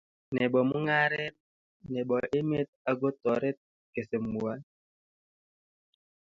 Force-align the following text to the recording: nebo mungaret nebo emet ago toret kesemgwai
nebo 0.35 0.57
mungaret 0.69 1.35
nebo 1.93 2.15
emet 2.37 2.67
ago 2.91 3.09
toret 3.21 3.57
kesemgwai 3.93 4.61